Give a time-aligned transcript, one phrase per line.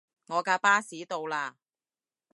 [0.29, 1.53] 我架巴士到喇